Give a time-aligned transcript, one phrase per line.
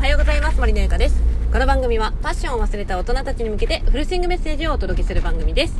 [0.00, 0.58] はようございます。
[0.58, 1.22] 森のゆかです。
[1.52, 5.74] この番組は、パッションを忘れた大人たちに向けて、フルスイングメッセージをお届けする番組です。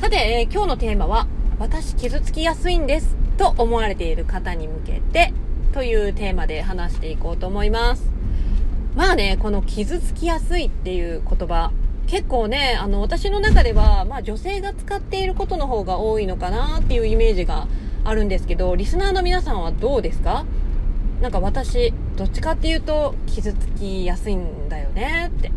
[0.00, 1.26] さて、えー今日のテーマは、
[1.58, 3.16] 私傷つきやすいんです。
[3.36, 5.32] と思われている方に向けて、
[5.72, 8.04] というテーマで話していこうと思います。
[8.94, 11.72] まあね、この傷つきやすいっていう言葉、
[12.06, 17.66] 結構ね、あの、私の中では、まあ女性が使っていることの方が多いのかなっていうイメージが
[18.04, 20.46] あるんですけど、リスナーの皆さんはどうですか？
[21.20, 25.50] なんか私、どっちかっていうと傷つきやすいんだよねって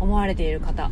[0.00, 0.90] 思われている方。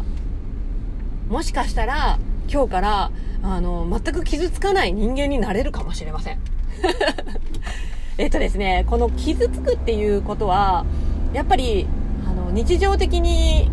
[1.28, 2.18] もしかしたら
[2.52, 3.10] 今日から、
[3.42, 6.38] あの、全く傷つかない人間になれるかもしれません。
[8.18, 10.84] えっとですね、この傷つくっていうことは、
[11.32, 11.86] やっぱり、
[12.28, 13.70] あの、日常的に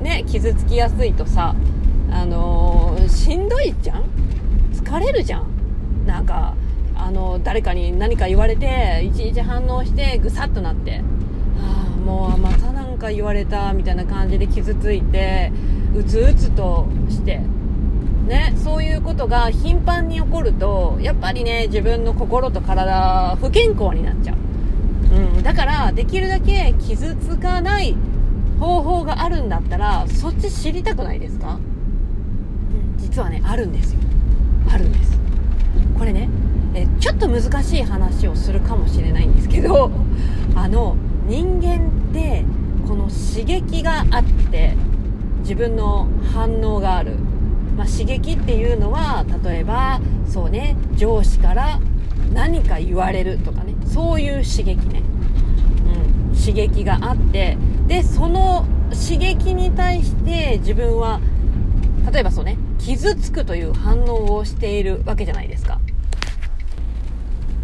[0.00, 1.54] ね、傷つきやすいとさ、
[2.10, 4.04] あのしんどいじゃん？
[4.72, 5.46] 疲れるじゃん、
[7.12, 11.02] の、誰かに何か言われて、いちいち反応して、ぐさっとなって、
[11.60, 15.52] ああ、もうまたなんか言われた、みたいな感じで傷ついて、
[15.94, 17.40] うつうつとして、
[18.26, 24.36] ね、そういうことが頻繁に起こると、やっぱりね、自分の心と体、不健康になっちゃう。
[25.36, 27.94] うん、だから、できるだけ傷つかない
[28.58, 31.58] 方法があるんだったら、そっち知りたくないですか、
[32.96, 34.00] 実はね、あるんですよ。
[34.70, 35.18] あるんです。
[35.98, 36.28] これね、
[36.74, 39.90] えちょっと難しい話をするかもしれないんですけど、
[40.54, 41.78] あの、人間っ
[42.12, 42.44] て、
[42.86, 44.74] この刺激があって、
[45.40, 47.16] 自分の反応がある。
[47.76, 51.80] まあ、刺激っていうのは、例えば、そうね、上司から
[52.34, 55.02] 何か言われるとかね、そういう刺激ね。
[56.30, 61.20] うん、刺激があって、で、その刺激に対して自分は、
[62.12, 65.80] 例えばそうね、傷つくという反応をしているわけじゃないですか。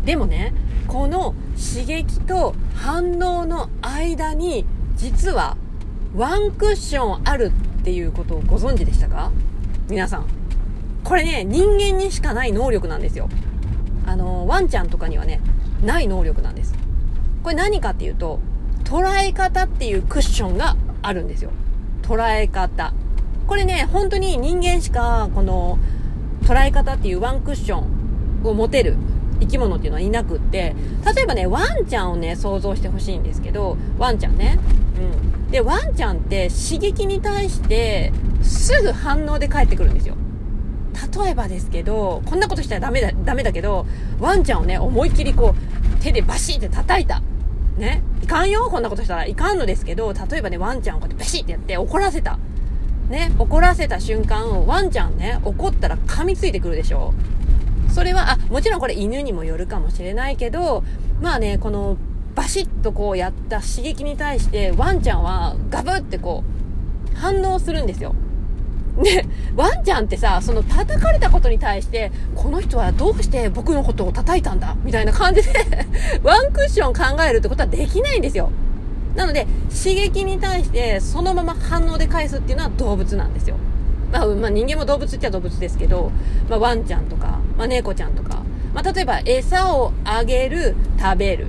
[0.09, 0.55] でもね、
[0.87, 4.65] この刺激と反応の間に、
[4.97, 5.59] 実は、
[6.17, 9.31] ワンクッションあるっていうことをご存知でしたか？
[9.87, 10.27] 皆さん。
[11.05, 13.29] これね、人間にしかない能力なんですよ。
[14.07, 15.43] あの、ワンちゃんとかにはね、
[15.85, 16.75] ない能力なんです。
[17.43, 18.41] これ何かっていうと、
[18.85, 21.51] 捉え方っていうクッションがあるんですよ。
[22.01, 22.95] 捉え方。
[23.47, 25.79] これね、本当に人間しか、この、
[26.45, 28.97] 捉え方っていうワンクッションを持てる
[29.41, 30.75] 生き物っていうのはいなくって、
[31.15, 34.59] 例えばね、ワンちゃんをね、想像してほしいんですけど、ワンちゃんね。
[34.99, 35.51] うん。
[35.51, 38.13] で、ワンちゃんって刺激に対して、
[38.43, 40.17] すぐ反応で返ってくるんですよ。
[41.23, 43.87] 例えばですけど、こんなことしたらダメだ、ダメだけど、
[44.21, 47.23] ワンちゃんをね、思いっきりこう、手でバシって叩いた。
[47.77, 48.03] ね。
[48.23, 49.27] いかんよ、こんなことしたら。
[49.27, 52.39] いかんのですけど、例えばね、ワンちゃんをこうやってバシってやって怒らせた。
[53.09, 53.33] ね。
[53.39, 57.15] 怒らせた瞬間、ワンちゃんね、怒ったら噛みついてくるでしょ。
[57.89, 60.85] それは、あ、もちろんこれ犬にもよるかもしれないけど、
[61.21, 61.97] まあね、この、
[62.35, 66.45] バシッとこうやった刺激に対して、ワンちゃんはガブってこ
[67.13, 68.15] う、反応するんですよ。
[69.03, 74.77] で、ワンちゃんってさ、その叩かれたことに対して、この人はどうして僕のことを叩いたんだ？
[74.85, 75.49] みたいな感じで、
[76.23, 78.51] ワンクッション考えるってことはできないんですよ。
[79.17, 83.57] なので、刺激に対してそのまま反応で返すっていうのは動物なんですよ。
[84.13, 86.11] まあ、まあ、人間も動物っちゃ動物ですけど、
[86.49, 88.43] まあ、ワンちゃんとか、まあ、猫ちゃんとか、
[88.75, 91.47] まあ、例えば餌をあげる、食べる。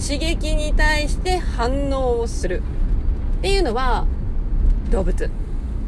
[0.00, 2.62] 刺激に対して反応をする。
[3.38, 4.06] っていうのは
[4.90, 5.30] 動物。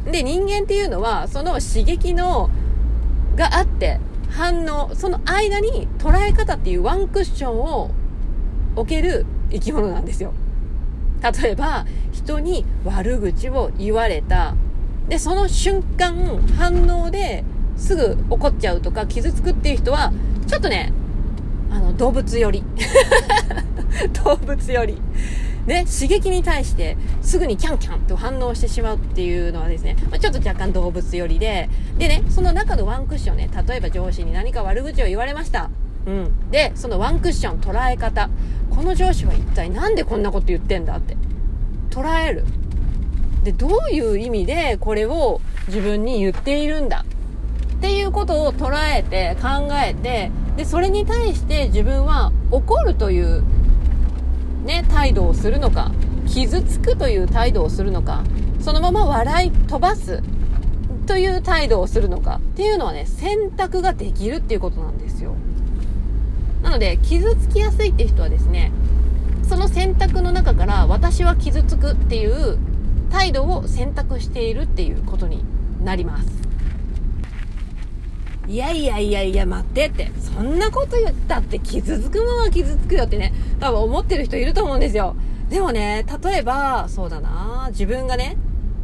[0.05, 2.49] で、人間っていうのは、その刺激の、
[3.35, 3.99] があって、
[4.29, 7.91] 反応、その間に捉え方っていうワンクッションを
[8.75, 10.33] 置ける生き物なんですよ。
[11.21, 14.55] 例えば、人に悪口を言われた。
[15.07, 16.15] で、その瞬間、
[16.57, 17.43] 反応で
[17.77, 20.13] すぐ怒っちゃうとか傷つくっていう人は、
[20.47, 20.93] ちょっとね、
[21.69, 22.63] あの、動物寄り。
[24.23, 25.01] 動物寄り。
[25.65, 31.69] ね、刺激に対してすぐにキャンキャンと反応してしまうっていうのはですね、まあ、ちょっと若干動物寄りで、
[31.99, 35.69] でね、その中のワンクッションね、例えば上司に何か悪口を言われました。
[36.07, 36.49] うん。
[36.49, 38.29] で、そのワンクッション捉え方。
[38.71, 41.15] この上司は一体なんでこんなこと言ってんだって。
[41.91, 42.45] 捉える。
[43.43, 47.05] で、どういう意味でこれを自分に言っているんだ？
[47.75, 53.43] っていうことを捉えて考えて、で、それに対して自分は怒るという
[54.65, 55.91] ね、態度をするのか、
[56.27, 58.23] 傷つくという態度をするのか、
[58.59, 60.21] そのまま笑い飛ばす
[61.07, 65.33] という態度をするのかっていうのはね、選択ができるっていうことなんですよ。
[66.61, 68.71] なので、傷つきやすいって人はですね、
[69.49, 72.59] その選択の中から私は傷つくっていう
[73.11, 75.43] 態度を選択しているっていうことに
[75.83, 76.41] なります。
[78.47, 85.15] いやいやいやいや待ってって、そんなこと言ったって傷つくものは傷つくよってね、多分思ってる人いると思うんですよ。
[85.49, 88.37] でもね、例えば、そうだな、自分がね、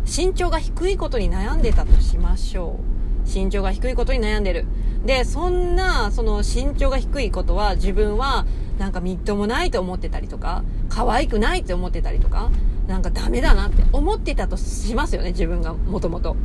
[0.06, 2.80] 身長が低いことに悩んでたとしましょ
[3.26, 3.30] う。
[3.30, 4.66] 身長が低いことに悩んでる。
[5.06, 8.46] で、そんな、その身長が低いことは自分は
[8.80, 12.50] なんかみっともないと思ってたりとか、可愛くないって思ってたりとか、
[12.88, 16.36] なんかダメだなって思ってたとしますよね、自分がもともと。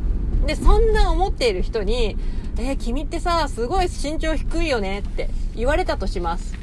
[0.45, 2.17] で、そんな思っている人に、
[2.57, 6.53] えー、君ってさ、すごい身長低いよねって言われたとします。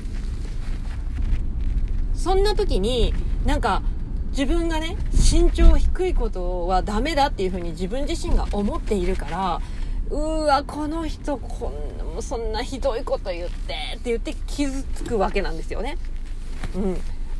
[2.14, 3.14] そんな時に、
[3.46, 3.82] なんか、
[4.32, 9.60] 自分がね、身長低いことはダメだっていうふうに自分自身が思っているから、
[10.10, 15.96] うーわ、この人、こんな、そんなひどいこと言って、って言って傷つくわけなんですよね。
[16.76, 16.94] うん。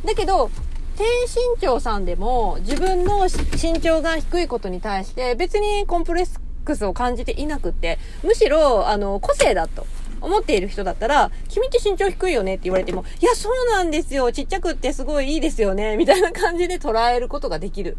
[0.05, 0.51] だけど、
[1.01, 9.87] 低身長さんでも自分の身長が低いことに対して別にコンプレックスを感じていなくって、むしろ、あの、個性だと。
[10.21, 14.31] 思っている人だったら、君って身長低いよねって言われても、いや、そうなんですよ。
[14.31, 15.97] ちっちゃくってすごいいいですよね。
[15.97, 17.97] みたいな感じで捉えることができる。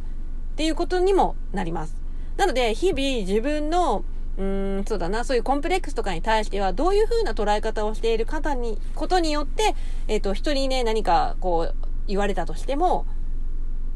[0.53, 1.95] っていうことにもなります。
[2.38, 4.06] なので、日々自分の、
[4.38, 9.74] うーん、そうだな、そういうコンプレックスとかに対しては、どういう風な捉え方をしている方に、ことによって、
[10.07, 11.75] えっ、ー、と、人にね、何かこう、
[12.12, 13.06] 言われたとしても、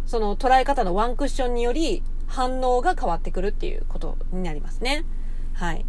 [0.06, 5.06] その捉え方のワンクッションにより、反応が変わってくるっていうことになりますね。
[5.54, 5.86] はい。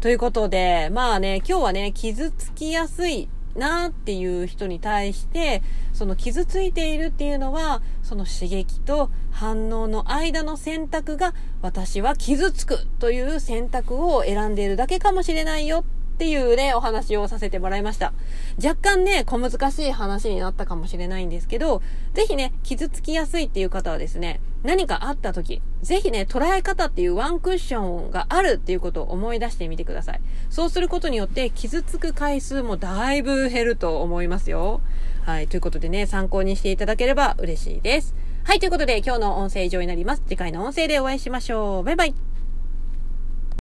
[0.00, 15.84] ということで、まあね、今日はね、傷つきやすいなっていう人に対して、その傷ついているっていうのは、その刺激と反応の間の選択が、私は傷つくという選択を選んでいるだけかもしれないよ
[16.18, 18.12] っていうね、お話をさせてもらいました。
[18.60, 21.80] 若干ね、小難しい話になったかもしれないんですけど、
[22.12, 30.20] ぜひね、傷つきやすいっていう方はですね、何かあった時、ぜひね、捉え方っていうワンクッションがあるっていうことを思い出してみてください。
[30.50, 34.80] そうすることによって傷つく回数もだいぶ減ると思いますよ。
[35.22, 38.16] はい、ということでね、参考にしていただければ嬉しいです。
[38.42, 40.22] はい、ということで今日の音声以上になります。
[40.26, 41.84] 次回の音声でお会いしましょう。
[41.84, 42.27] バイバイ。